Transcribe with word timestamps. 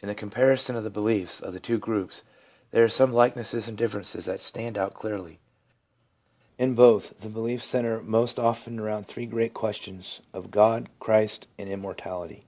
In 0.00 0.08
the 0.08 0.16
comparison 0.16 0.74
of 0.74 0.82
the 0.82 0.90
beliefs 0.90 1.40
of 1.40 1.52
the 1.52 1.60
two 1.60 1.78
groups, 1.78 2.24
there 2.72 2.82
are 2.82 2.88
some 2.88 3.12
likenesses 3.12 3.68
and 3.68 3.78
differences 3.78 4.24
that 4.24 4.40
stand 4.40 4.76
out 4.76 4.94
clearly. 4.94 5.38
In 6.58 6.74
both, 6.74 7.20
the 7.20 7.28
beliefs 7.28 7.64
centre 7.66 8.02
most 8.02 8.40
often 8.40 8.80
around 8.80 9.06
the 9.06 9.12
three 9.12 9.26
great 9.26 9.54
questions 9.54 10.22
of 10.32 10.50
God, 10.50 10.88
Christ, 10.98 11.46
and 11.56 11.68
Immor 11.68 11.94
tality. 11.94 12.42